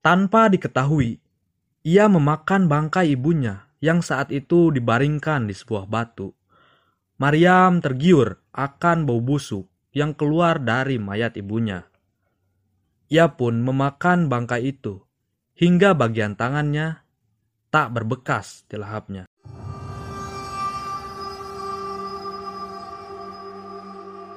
Tanpa 0.00 0.48
diketahui, 0.48 1.20
ia 1.84 2.08
memakan 2.08 2.72
bangkai 2.72 3.12
ibunya 3.12 3.68
yang 3.84 4.00
saat 4.00 4.32
itu 4.32 4.72
dibaringkan 4.72 5.44
di 5.44 5.52
sebuah 5.52 5.84
batu. 5.84 6.32
Maryam 7.20 7.84
tergiur 7.84 8.40
akan 8.48 9.04
bau 9.04 9.20
busuk 9.20 9.68
yang 9.92 10.16
keluar 10.16 10.56
dari 10.56 10.96
mayat 10.96 11.36
ibunya. 11.36 11.84
Ia 13.12 13.28
pun 13.36 13.60
memakan 13.60 14.32
bangkai 14.32 14.72
itu 14.72 15.04
hingga 15.60 15.92
bagian 15.92 16.32
tangannya 16.32 17.04
tak 17.68 17.92
berbekas 17.92 18.64
di 18.72 18.80
lahapnya. 18.80 19.28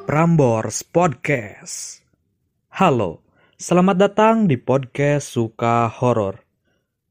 Prambors 0.03 0.83
Podcast. 0.83 2.03
Halo, 2.67 3.23
selamat 3.57 3.97
datang 3.97 4.35
di 4.49 4.57
podcast 4.57 5.29
Suka 5.29 5.85
Horor. 5.85 6.41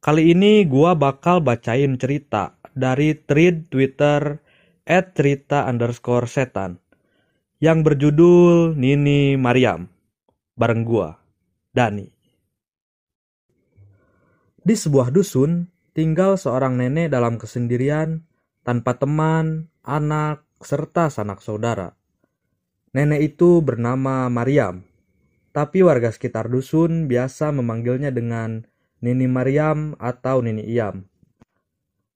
Kali 0.02 0.34
ini 0.34 0.66
gua 0.66 0.98
bakal 0.98 1.38
bacain 1.38 1.94
cerita 1.94 2.58
dari 2.74 3.14
thread 3.14 3.70
Twitter 3.70 4.42
at 4.82 5.14
cerita 5.14 5.70
underscore 5.70 6.26
setan 6.26 6.82
yang 7.62 7.86
berjudul 7.86 8.74
Nini 8.74 9.38
Mariam 9.38 9.86
bareng 10.58 10.82
gua, 10.82 11.14
Dani. 11.70 12.10
Di 14.62 14.74
sebuah 14.74 15.14
dusun, 15.14 15.70
tinggal 15.94 16.38
seorang 16.38 16.78
nenek 16.78 17.10
dalam 17.10 17.38
kesendirian, 17.38 18.22
tanpa 18.62 18.98
teman, 18.98 19.70
anak, 19.82 20.46
serta 20.62 21.10
sanak 21.10 21.42
saudara. 21.42 21.94
Nenek 22.94 23.34
itu 23.34 23.58
bernama 23.58 24.30
Mariam, 24.30 24.86
tapi 25.52 25.84
warga 25.84 26.08
sekitar 26.08 26.48
dusun 26.48 27.06
biasa 27.06 27.52
memanggilnya 27.52 28.08
dengan 28.08 28.64
Nini 29.04 29.28
Mariam 29.28 29.92
atau 30.00 30.40
Nini 30.40 30.64
Iam. 30.64 31.04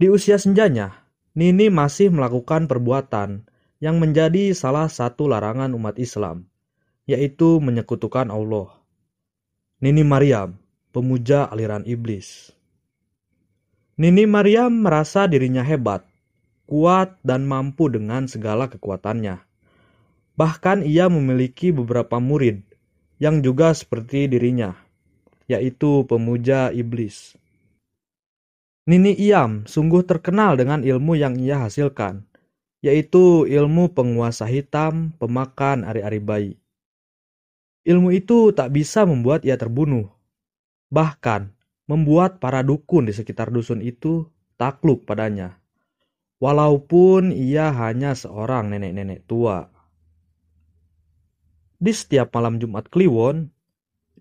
Di 0.00 0.08
usia 0.08 0.40
senjanya, 0.40 1.04
Nini 1.36 1.68
masih 1.68 2.08
melakukan 2.08 2.64
perbuatan 2.64 3.44
yang 3.80 4.00
menjadi 4.00 4.56
salah 4.56 4.88
satu 4.88 5.28
larangan 5.28 5.76
umat 5.76 6.00
Islam, 6.00 6.48
yaitu 7.04 7.60
menyekutukan 7.60 8.32
Allah. 8.32 8.72
Nini 9.84 10.00
Mariam, 10.00 10.56
pemuja 10.96 11.44
aliran 11.44 11.84
iblis. 11.84 12.56
Nini 14.00 14.24
Mariam 14.24 14.80
merasa 14.80 15.28
dirinya 15.28 15.60
hebat, 15.60 16.04
kuat, 16.64 17.20
dan 17.20 17.44
mampu 17.44 17.92
dengan 17.92 18.28
segala 18.28 18.72
kekuatannya. 18.72 19.44
Bahkan 20.36 20.84
ia 20.84 21.08
memiliki 21.08 21.72
beberapa 21.72 22.20
murid 22.20 22.65
yang 23.16 23.40
juga 23.40 23.72
seperti 23.72 24.28
dirinya, 24.28 24.76
yaitu 25.48 26.04
pemuja 26.04 26.72
iblis. 26.72 27.36
Nini 28.86 29.18
Iam 29.18 29.66
sungguh 29.66 30.06
terkenal 30.06 30.54
dengan 30.54 30.86
ilmu 30.86 31.18
yang 31.18 31.34
ia 31.40 31.58
hasilkan, 31.58 32.22
yaitu 32.84 33.42
ilmu 33.50 33.90
penguasa 33.90 34.46
hitam 34.46 35.10
pemakan 35.18 35.82
ari-ari 35.82 36.22
bayi. 36.22 36.52
Ilmu 37.86 38.10
itu 38.14 38.50
tak 38.50 38.74
bisa 38.74 39.06
membuat 39.06 39.42
ia 39.46 39.54
terbunuh. 39.58 40.10
Bahkan, 40.90 41.50
membuat 41.86 42.42
para 42.42 42.62
dukun 42.62 43.06
di 43.06 43.14
sekitar 43.14 43.50
dusun 43.50 43.78
itu 43.78 44.26
takluk 44.58 45.06
padanya. 45.06 45.58
Walaupun 46.42 47.30
ia 47.30 47.70
hanya 47.72 48.12
seorang 48.12 48.74
nenek-nenek 48.74 49.24
tua. 49.24 49.70
Di 51.76 51.92
setiap 51.92 52.32
malam 52.32 52.56
Jumat 52.56 52.88
Kliwon, 52.88 53.52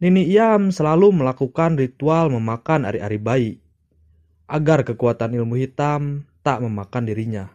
Nini 0.04 0.28
Iam 0.28 0.76
selalu 0.76 1.16
melakukan 1.16 1.80
ritual 1.80 2.28
memakan 2.28 2.84
ari-ari 2.84 3.16
bayi 3.16 3.52
agar 4.52 4.84
kekuatan 4.84 5.32
ilmu 5.32 5.56
hitam 5.56 6.28
tak 6.44 6.60
memakan 6.60 7.08
dirinya. 7.08 7.48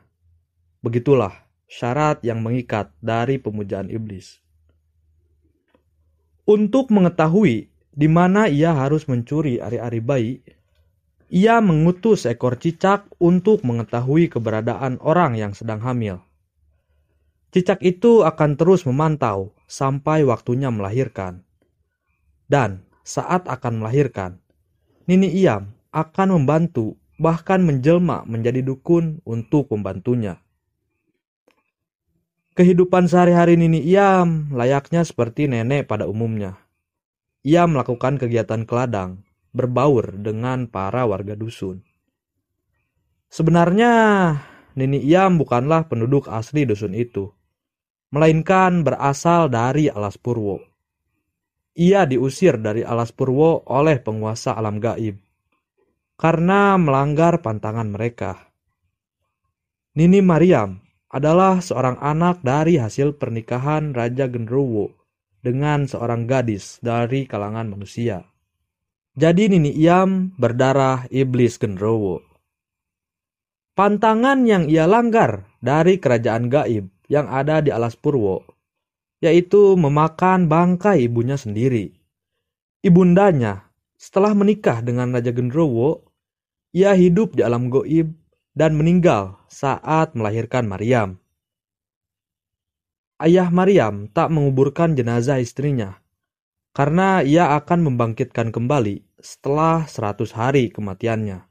Begitulah 0.81 1.45
syarat 1.69 2.25
yang 2.25 2.41
mengikat 2.41 2.91
dari 3.05 3.37
pemujaan 3.37 3.93
iblis. 3.93 4.41
Untuk 6.49 6.89
mengetahui 6.89 7.69
di 7.93 8.09
mana 8.09 8.49
ia 8.49 8.73
harus 8.73 9.05
mencuri 9.05 9.61
ari-ari 9.61 10.01
bayi, 10.01 10.35
ia 11.29 11.61
mengutus 11.61 12.25
ekor 12.25 12.57
cicak 12.57 13.07
untuk 13.21 13.63
mengetahui 13.63 14.33
keberadaan 14.33 14.97
orang 15.05 15.37
yang 15.37 15.53
sedang 15.53 15.79
hamil. 15.85 16.25
Cicak 17.51 17.83
itu 17.83 18.23
akan 18.23 18.55
terus 18.55 18.87
memantau 18.87 19.59
sampai 19.67 20.23
waktunya 20.23 20.71
melahirkan. 20.71 21.43
Dan 22.47 22.87
saat 23.03 23.43
akan 23.51 23.83
melahirkan, 23.83 24.39
Nini 25.11 25.27
Iam 25.35 25.75
akan 25.91 26.39
membantu 26.39 26.95
bahkan 27.19 27.59
menjelma 27.67 28.23
menjadi 28.23 28.63
dukun 28.63 29.19
untuk 29.27 29.67
membantunya. 29.75 30.39
Kehidupan 32.55 33.11
sehari-hari 33.11 33.59
Nini 33.59 33.83
Iam 33.83 34.55
layaknya 34.55 35.03
seperti 35.03 35.51
nenek 35.51 35.91
pada 35.91 36.07
umumnya. 36.07 36.55
Ia 37.43 37.67
melakukan 37.67 38.23
kegiatan 38.23 38.63
keladang, 38.63 39.27
berbaur 39.51 40.15
dengan 40.23 40.71
para 40.71 41.03
warga 41.03 41.35
dusun. 41.35 41.83
Sebenarnya, 43.27 43.91
Nini 44.79 45.03
Iam 45.03 45.35
bukanlah 45.35 45.91
penduduk 45.91 46.31
asli 46.31 46.63
dusun 46.63 46.95
itu 46.95 47.35
melainkan 48.11 48.83
berasal 48.83 49.47
dari 49.51 49.87
alas 49.87 50.19
purwo. 50.19 50.59
Ia 51.79 52.05
diusir 52.05 52.59
dari 52.59 52.83
alas 52.83 53.15
purwo 53.15 53.63
oleh 53.71 54.03
penguasa 54.03 54.59
alam 54.59 54.83
gaib 54.83 55.17
karena 56.21 56.77
melanggar 56.77 57.41
pantangan 57.41 57.89
mereka. 57.89 58.53
Nini 59.97 60.21
Mariam 60.21 60.77
adalah 61.09 61.65
seorang 61.65 61.97
anak 61.97 62.45
dari 62.45 62.77
hasil 62.77 63.17
pernikahan 63.17 63.97
Raja 63.97 64.29
Genruwo 64.29 64.93
dengan 65.41 65.89
seorang 65.89 66.29
gadis 66.29 66.77
dari 66.85 67.25
kalangan 67.25 67.73
manusia. 67.73 68.21
Jadi 69.17 69.51
Nini 69.51 69.73
Iam 69.75 70.37
berdarah 70.37 71.09
iblis 71.09 71.57
Genruwo. 71.57 72.21
Pantangan 73.73 74.45
yang 74.45 74.69
ia 74.69 74.85
langgar 74.85 75.49
dari 75.65 75.97
kerajaan 75.97 76.53
gaib 76.53 76.93
yang 77.11 77.27
ada 77.27 77.59
di 77.59 77.75
alas 77.75 77.99
Purwo, 77.99 78.47
yaitu 79.19 79.75
memakan 79.75 80.47
bangkai 80.47 81.11
ibunya 81.11 81.35
sendiri. 81.35 81.91
Ibundanya, 82.81 83.69
setelah 83.99 84.33
menikah 84.33 84.81
dengan 84.81 85.13
Raja 85.13 85.35
Gendrowo, 85.35 86.09
ia 86.71 86.95
hidup 86.95 87.35
di 87.35 87.43
alam 87.43 87.69
goib 87.69 88.15
dan 88.55 88.79
meninggal 88.79 89.43
saat 89.51 90.15
melahirkan 90.15 90.71
Maryam. 90.71 91.19
Ayah 93.21 93.53
Maryam 93.53 94.09
tak 94.09 94.33
menguburkan 94.33 94.97
jenazah 94.97 95.43
istrinya, 95.43 96.01
karena 96.73 97.21
ia 97.21 97.53
akan 97.59 97.93
membangkitkan 97.93 98.49
kembali 98.49 99.05
setelah 99.21 99.85
seratus 99.85 100.33
hari 100.33 100.73
kematiannya. 100.73 101.45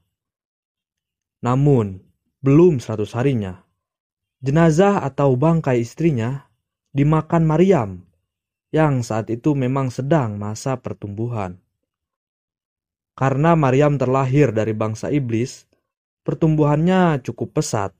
Namun, 1.46 2.02
belum 2.42 2.82
seratus 2.82 3.14
harinya, 3.14 3.62
Jenazah 4.40 5.04
atau 5.04 5.36
bangkai 5.36 5.84
istrinya 5.84 6.48
dimakan 6.96 7.44
Maryam 7.44 7.90
yang 8.72 9.04
saat 9.04 9.28
itu 9.28 9.52
memang 9.52 9.92
sedang 9.92 10.40
masa 10.40 10.80
pertumbuhan. 10.80 11.60
Karena 13.12 13.52
Maryam 13.52 14.00
terlahir 14.00 14.48
dari 14.56 14.72
bangsa 14.72 15.12
iblis, 15.12 15.68
pertumbuhannya 16.24 17.20
cukup 17.20 17.60
pesat. 17.60 17.92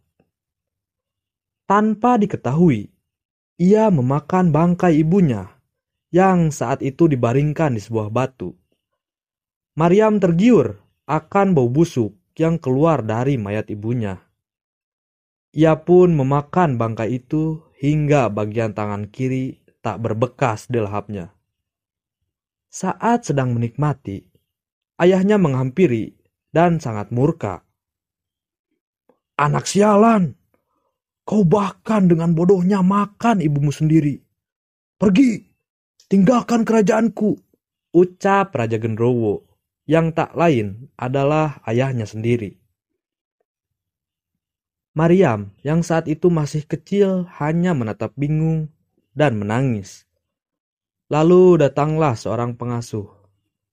Tanpa 1.69 2.17
diketahui, 2.17 2.89
ia 3.61 3.93
memakan 3.93 4.49
bangkai 4.49 4.97
ibunya 4.97 5.45
yang 6.09 6.49
saat 6.49 6.81
itu 6.81 7.05
dibaringkan 7.05 7.77
di 7.77 7.85
sebuah 7.85 8.09
batu. 8.09 8.57
Maryam 9.77 10.17
tergiur 10.17 10.81
akan 11.05 11.53
bau 11.53 11.69
busuk 11.69 12.17
yang 12.41 12.57
keluar 12.57 13.05
dari 13.05 13.37
mayat 13.37 13.69
ibunya. 13.69 14.30
Ia 15.51 15.83
pun 15.83 16.15
memakan 16.15 16.79
bangkai 16.79 17.19
itu 17.19 17.67
hingga 17.83 18.31
bagian 18.31 18.71
tangan 18.71 19.11
kiri 19.11 19.59
tak 19.83 19.99
berbekas 19.99 20.71
di 20.71 20.79
lahapnya. 20.79 21.35
Saat 22.71 23.27
sedang 23.27 23.59
menikmati, 23.59 24.23
ayahnya 25.03 25.43
menghampiri 25.43 26.15
dan 26.55 26.79
sangat 26.79 27.11
murka. 27.11 27.67
Anak 29.35 29.67
sialan, 29.67 30.39
kau 31.27 31.43
bahkan 31.43 32.07
dengan 32.07 32.31
bodohnya 32.31 32.79
makan 32.87 33.43
ibumu 33.43 33.75
sendiri. 33.75 34.23
Pergi, 35.01 35.43
tinggalkan 36.07 36.63
kerajaanku, 36.63 37.35
ucap 37.91 38.55
Raja 38.55 38.79
Gendrowo 38.79 39.51
yang 39.91 40.15
tak 40.15 40.39
lain 40.39 40.95
adalah 40.95 41.59
ayahnya 41.67 42.07
sendiri. 42.07 42.55
Mariam 44.91 45.55
yang 45.63 45.87
saat 45.87 46.11
itu 46.11 46.29
masih 46.29 46.67
kecil 46.67 47.31
hanya 47.39 47.73
menatap 47.73 48.15
bingung 48.19 48.71
dan 49.15 49.39
menangis. 49.39 50.07
Lalu 51.11 51.63
datanglah 51.63 52.15
seorang 52.19 52.59
pengasuh 52.59 53.21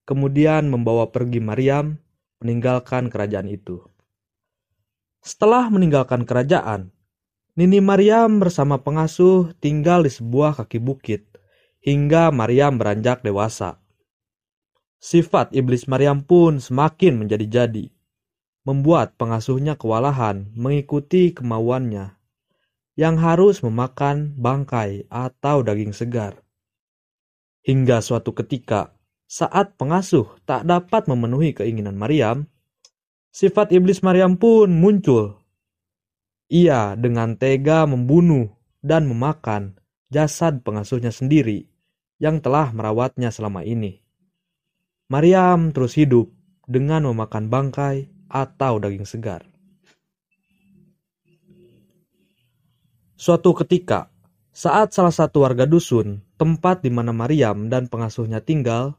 kemudian 0.08 0.72
membawa 0.72 1.12
pergi 1.12 1.44
Maryam 1.44 2.00
meninggalkan 2.40 3.12
kerajaan 3.12 3.52
itu. 3.52 3.84
Setelah 5.20 5.68
meninggalkan 5.68 6.24
kerajaan, 6.24 6.96
Nini 7.60 7.84
Maryam 7.84 8.40
bersama 8.40 8.80
pengasuh 8.80 9.52
tinggal 9.60 10.08
di 10.08 10.12
sebuah 10.14 10.56
kaki 10.64 10.80
bukit 10.80 11.28
hingga 11.84 12.32
Maryam 12.32 12.80
beranjak 12.80 13.26
dewasa. 13.26 13.84
Sifat 15.02 15.52
iblis 15.52 15.90
Maryam 15.90 16.24
pun 16.24 16.64
semakin 16.64 17.20
menjadi-jadi, 17.20 17.92
membuat 18.68 19.16
pengasuhnya 19.16 19.80
kewalahan 19.80 20.52
mengikuti 20.52 21.32
kemauannya 21.32 22.20
yang 23.00 23.16
harus 23.16 23.64
memakan 23.64 24.36
bangkai 24.36 25.08
atau 25.08 25.64
daging 25.64 25.96
segar. 25.96 26.44
Hingga 27.64 28.04
suatu 28.04 28.36
ketika, 28.36 28.92
saat 29.24 29.80
pengasuh 29.80 30.36
tak 30.44 30.68
dapat 30.68 31.08
memenuhi 31.08 31.56
keinginan 31.56 31.96
Maryam, 31.96 32.44
sifat 33.32 33.72
iblis 33.72 34.04
Maryam 34.04 34.36
pun 34.36 34.68
muncul 34.68 35.40
ia 36.52 36.96
dengan 36.96 37.36
tega 37.36 37.84
membunuh 37.88 38.52
dan 38.80 39.08
memakan 39.08 39.76
jasad 40.08 40.64
pengasuhnya 40.64 41.12
sendiri 41.12 41.68
yang 42.24 42.40
telah 42.40 42.72
merawatnya 42.72 43.32
selama 43.32 43.68
ini. 43.68 44.00
Maryam 45.12 45.72
terus 45.72 45.96
hidup 45.96 46.32
dengan 46.68 47.08
memakan 47.08 47.48
bangkai 47.52 48.17
atau 48.28 48.80
daging 48.80 49.08
segar. 49.08 49.44
Suatu 53.18 53.50
ketika, 53.58 54.14
saat 54.54 54.94
salah 54.94 55.12
satu 55.12 55.42
warga 55.42 55.66
dusun, 55.66 56.22
tempat 56.38 56.86
di 56.86 56.94
mana 56.94 57.10
Maryam 57.10 57.66
dan 57.66 57.90
pengasuhnya 57.90 58.46
tinggal, 58.46 58.94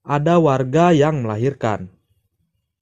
ada 0.00 0.40
warga 0.40 0.96
yang 0.96 1.20
melahirkan. 1.20 1.92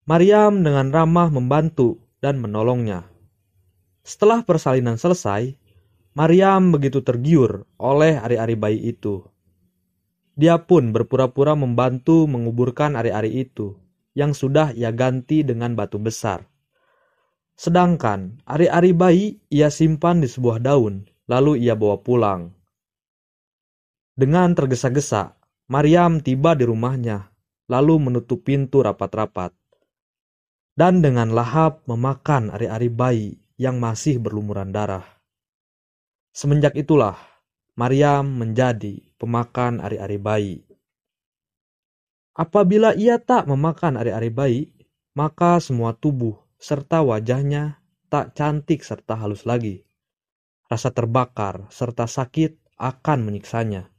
Maryam 0.06 0.62
dengan 0.62 0.94
ramah 0.94 1.34
membantu 1.34 1.98
dan 2.22 2.38
menolongnya. 2.38 3.10
Setelah 4.06 4.46
persalinan 4.46 4.98
selesai, 4.98 5.58
Maryam 6.14 6.70
begitu 6.70 7.02
tergiur 7.02 7.66
oleh 7.74 8.18
ari-ari 8.22 8.54
bayi 8.54 8.78
itu. 8.94 9.26
Dia 10.38 10.62
pun 10.62 10.94
berpura-pura 10.94 11.58
membantu 11.58 12.30
menguburkan 12.30 12.94
ari-ari 12.94 13.46
itu, 13.46 13.81
yang 14.12 14.36
sudah 14.36 14.72
ia 14.76 14.92
ganti 14.92 15.44
dengan 15.44 15.72
batu 15.76 15.96
besar. 15.96 16.44
Sedangkan 17.56 18.40
ari-ari 18.48 18.92
bayi 18.96 19.26
ia 19.52 19.68
simpan 19.68 20.24
di 20.24 20.28
sebuah 20.28 20.60
daun, 20.64 21.04
lalu 21.28 21.62
ia 21.62 21.76
bawa 21.76 22.00
pulang. 22.00 22.52
Dengan 24.12 24.52
tergesa-gesa, 24.52 25.36
Maryam 25.72 26.20
tiba 26.20 26.52
di 26.52 26.68
rumahnya, 26.68 27.32
lalu 27.68 28.10
menutup 28.10 28.44
pintu 28.44 28.84
rapat-rapat. 28.84 29.56
Dan 30.72 31.04
dengan 31.04 31.32
lahap 31.32 31.84
memakan 31.84 32.52
ari-ari 32.52 32.88
bayi 32.88 33.28
yang 33.60 33.76
masih 33.80 34.20
berlumuran 34.20 34.72
darah. 34.72 35.04
Semenjak 36.32 36.76
itulah, 36.80 37.16
Maryam 37.76 38.40
menjadi 38.40 39.00
pemakan 39.20 39.84
ari-ari 39.84 40.16
bayi. 40.16 40.56
Apabila 42.32 42.96
ia 42.96 43.20
tak 43.20 43.44
memakan 43.48 44.00
ari-ari 44.00 44.32
bayi, 44.32 44.62
maka 45.12 45.60
semua 45.60 45.92
tubuh 45.92 46.40
serta 46.56 47.04
wajahnya 47.04 47.80
tak 48.08 48.32
cantik 48.32 48.80
serta 48.80 49.20
halus 49.20 49.44
lagi. 49.44 49.84
Rasa 50.68 50.88
terbakar 50.88 51.68
serta 51.68 52.08
sakit 52.08 52.76
akan 52.80 53.18
menyiksanya. 53.28 53.92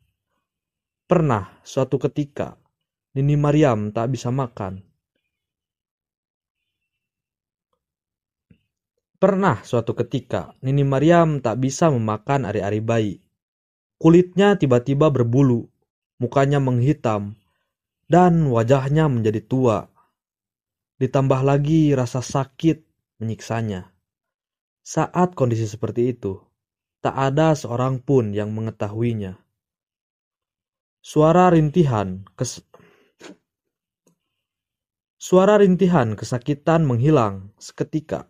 Pernah 1.05 1.61
suatu 1.61 2.01
ketika, 2.01 2.57
Nini 3.13 3.37
Maryam 3.37 3.93
tak 3.93 4.09
bisa 4.09 4.33
makan 4.33 4.93
Pernah 9.23 9.63
suatu 9.63 9.95
ketika, 9.95 10.51
Nini 10.59 10.83
Maryam 10.83 11.39
tak 11.39 11.63
bisa 11.63 11.87
memakan 11.87 12.43
ari-ari 12.43 12.83
bayi. 12.83 13.15
Kulitnya 13.95 14.59
tiba-tiba 14.59 15.07
berbulu, 15.07 15.71
mukanya 16.19 16.59
menghitam, 16.59 17.31
dan 18.13 18.45
wajahnya 18.53 19.09
menjadi 19.09 19.41
tua. 19.41 19.89
Ditambah 21.01 21.41
lagi 21.41 21.97
rasa 21.97 22.21
sakit 22.21 22.85
menyiksanya. 23.17 23.89
Saat 24.85 25.33
kondisi 25.33 25.65
seperti 25.65 26.13
itu, 26.13 26.37
tak 27.01 27.17
ada 27.17 27.57
seorang 27.57 27.97
pun 27.97 28.29
yang 28.29 28.53
mengetahuinya. 28.53 29.41
Suara 31.01 31.49
rintihan 31.49 32.21
kes 32.37 32.61
Suara 35.17 35.57
rintihan 35.57 36.19
kesakitan 36.19 36.85
menghilang 36.85 37.55
seketika. 37.55 38.27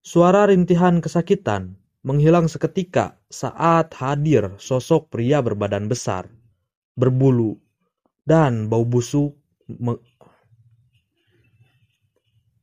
Suara 0.00 0.46
rintihan 0.46 1.02
kesakitan 1.02 1.74
menghilang 2.06 2.46
seketika 2.46 3.18
saat 3.26 3.90
hadir 3.98 4.54
sosok 4.62 5.10
pria 5.10 5.42
berbadan 5.42 5.90
besar, 5.90 6.30
berbulu, 6.94 7.65
dan 8.26 8.66
bau 8.66 8.82
busuk. 8.82 9.38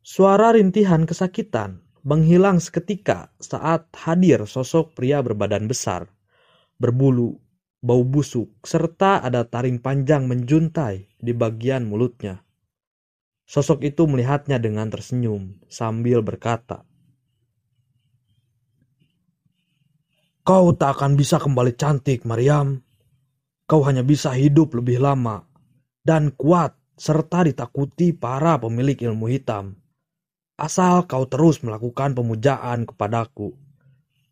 Suara 0.04 0.51
rintihan 0.51 1.07
kesakitan 1.07 1.80
menghilang 2.04 2.60
seketika 2.60 3.31
saat 3.39 3.88
hadir 3.95 4.44
sosok 4.44 4.92
pria 4.92 5.24
berbadan 5.24 5.71
besar, 5.71 6.12
berbulu, 6.75 7.39
bau 7.80 8.04
busuk, 8.04 8.60
serta 8.68 9.24
ada 9.24 9.48
taring 9.48 9.80
panjang 9.80 10.27
menjuntai 10.27 11.07
di 11.15 11.31
bagian 11.31 11.88
mulutnya. 11.88 12.44
Sosok 13.48 13.88
itu 13.88 14.04
melihatnya 14.04 14.60
dengan 14.60 14.92
tersenyum 14.92 15.63
sambil 15.71 16.19
berkata, 16.19 16.83
Kau 20.44 20.75
tak 20.75 21.00
akan 21.00 21.15
bisa 21.15 21.39
kembali 21.39 21.71
cantik, 21.80 22.27
Maryam. 22.27 22.83
Kau 23.63 23.80
hanya 23.88 24.04
bisa 24.04 24.36
hidup 24.36 24.75
lebih 24.75 25.00
lama 25.00 25.52
dan 26.03 26.35
kuat 26.35 26.75
serta 27.00 27.47
ditakuti 27.47 28.11
para 28.13 28.59
pemilik 28.59 28.95
ilmu 29.09 29.31
hitam. 29.31 29.79
Asal 30.59 31.09
kau 31.09 31.25
terus 31.25 31.63
melakukan 31.65 32.13
pemujaan 32.13 32.85
kepadaku. 32.85 33.57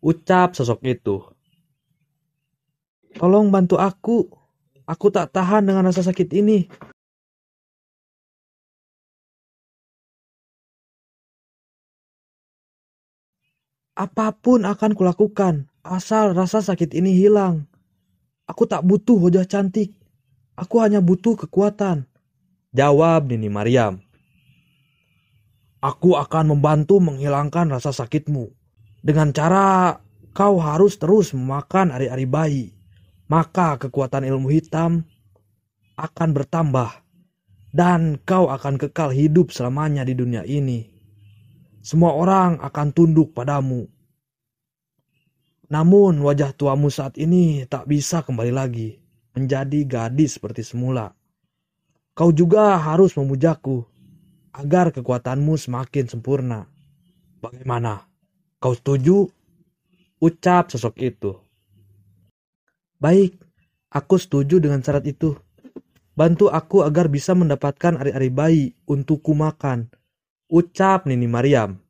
Ucap 0.03 0.53
sosok 0.53 0.79
itu. 0.85 1.17
Tolong 3.17 3.49
bantu 3.49 3.81
aku. 3.81 4.29
Aku 4.85 5.07
tak 5.09 5.33
tahan 5.33 5.65
dengan 5.65 5.87
rasa 5.87 6.05
sakit 6.05 6.29
ini. 6.35 6.67
Apa 13.95 14.33
pun 14.33 14.65
akan 14.65 14.97
kulakukan 14.97 15.71
Asal 15.81 16.37
rasa 16.37 16.61
sakit 16.61 16.93
ini 16.93 17.09
hilang. 17.17 17.65
Aku 18.45 18.69
tak 18.69 18.85
butuh 18.85 19.17
wajah 19.17 19.49
cantik. 19.49 19.97
Aku 20.55 20.83
hanya 20.83 20.99
butuh 20.99 21.35
kekuatan. 21.35 22.07
Jawab 22.71 23.31
Nini 23.31 23.51
Mariam. 23.51 23.99
Aku 25.81 26.15
akan 26.15 26.55
membantu 26.55 27.01
menghilangkan 27.01 27.73
rasa 27.73 27.91
sakitmu. 27.91 28.51
Dengan 29.01 29.33
cara 29.33 29.97
kau 30.31 30.61
harus 30.61 30.95
terus 31.01 31.33
memakan 31.33 31.89
ari-ari 31.91 32.27
bayi. 32.29 32.65
Maka 33.27 33.79
kekuatan 33.79 34.27
ilmu 34.27 34.51
hitam 34.51 35.03
akan 35.97 36.29
bertambah. 36.31 37.01
Dan 37.71 38.19
kau 38.27 38.51
akan 38.51 38.75
kekal 38.75 39.15
hidup 39.15 39.55
selamanya 39.55 40.03
di 40.03 40.13
dunia 40.13 40.43
ini. 40.43 40.85
Semua 41.81 42.13
orang 42.13 42.61
akan 42.61 42.87
tunduk 42.93 43.33
padamu 43.33 43.89
namun 45.71 46.19
wajah 46.19 46.51
tuamu 46.51 46.91
saat 46.91 47.15
ini 47.15 47.63
tak 47.63 47.87
bisa 47.87 48.27
kembali 48.27 48.51
lagi 48.51 49.00
menjadi 49.35 49.87
gadis 49.87 50.37
seperti 50.37 50.63
semula. 50.63 51.15
Kau 52.11 52.35
juga 52.35 52.75
harus 52.75 53.15
memujaku 53.15 53.87
agar 54.51 54.91
kekuatanmu 54.91 55.55
semakin 55.55 56.05
sempurna. 56.11 56.67
Bagaimana? 57.39 58.05
Kau 58.59 58.75
setuju? 58.75 59.31
Ucap 60.21 60.69
sosok 60.69 61.01
itu. 61.01 61.33
Baik, 63.01 63.33
aku 63.89 64.21
setuju 64.21 64.61
dengan 64.61 64.85
syarat 64.85 65.07
itu. 65.09 65.33
Bantu 66.13 66.51
aku 66.53 66.85
agar 66.85 67.09
bisa 67.09 67.33
mendapatkan 67.33 67.97
ari-ari 67.97 68.29
bayi 68.29 68.63
untukku 68.85 69.33
makan. 69.33 69.89
Ucap 70.51 71.09
Nini 71.09 71.25
Mariam. 71.25 71.81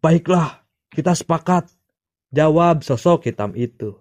Baiklah, 0.00 0.64
kita 0.88 1.12
sepakat. 1.12 1.68
Jawab 2.32 2.80
sosok 2.86 3.28
hitam 3.28 3.52
itu. 3.52 3.98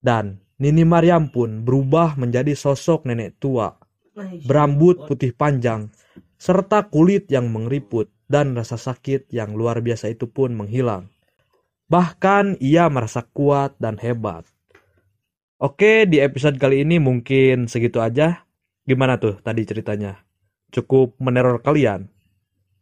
Dan 0.00 0.40
Nini 0.62 0.86
Maryam 0.86 1.26
pun 1.26 1.66
berubah 1.66 2.14
menjadi 2.14 2.54
sosok 2.54 3.02
nenek 3.10 3.42
tua, 3.42 3.74
berambut 4.46 5.10
putih 5.10 5.34
panjang, 5.34 5.90
serta 6.38 6.86
kulit 6.86 7.26
yang 7.34 7.50
mengeriput 7.50 8.06
dan 8.30 8.54
rasa 8.54 8.78
sakit 8.78 9.26
yang 9.34 9.58
luar 9.58 9.82
biasa 9.82 10.14
itu 10.14 10.30
pun 10.30 10.54
menghilang. 10.54 11.10
Bahkan 11.90 12.62
ia 12.62 12.86
merasa 12.86 13.26
kuat 13.26 13.74
dan 13.82 13.98
hebat. 13.98 14.46
Oke, 15.58 16.06
di 16.06 16.22
episode 16.22 16.62
kali 16.62 16.86
ini 16.86 17.02
mungkin 17.02 17.66
segitu 17.66 17.98
aja. 17.98 18.46
Gimana 18.86 19.18
tuh 19.18 19.42
tadi 19.42 19.66
ceritanya? 19.66 20.22
Cukup 20.70 21.18
meneror 21.18 21.58
kalian? 21.58 22.06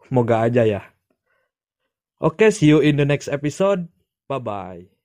Semoga 0.05 0.45
aja 0.45 0.69
ya. 0.69 0.85
Oke, 2.21 2.53
see 2.53 2.69
you 2.69 2.85
in 2.85 3.01
the 3.01 3.09
next 3.09 3.33
episode. 3.33 3.89
Bye-bye. 4.29 5.00